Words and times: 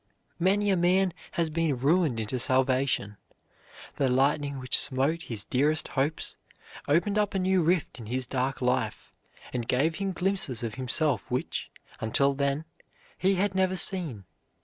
Many 0.39 0.71
a 0.71 0.75
man 0.75 1.13
has 1.33 1.51
been 1.51 1.77
ruined 1.77 2.19
into 2.19 2.39
salvation. 2.39 3.17
The 3.97 4.09
lightning 4.09 4.57
which 4.57 4.75
smote 4.75 5.21
his 5.21 5.43
dearest 5.43 5.89
hopes 5.89 6.37
opened 6.87 7.19
up 7.19 7.35
a 7.35 7.37
new 7.37 7.61
rift 7.61 7.99
in 7.99 8.07
his 8.07 8.25
dark 8.25 8.63
life, 8.63 9.13
and 9.53 9.67
gave 9.67 9.97
him 9.97 10.11
glimpses 10.11 10.63
of 10.63 10.73
himself 10.73 11.29
which, 11.29 11.69
until 11.99 12.33
then, 12.33 12.65
he 13.15 13.35
had 13.35 13.53
never 13.53 13.75
seen. 13.75 14.23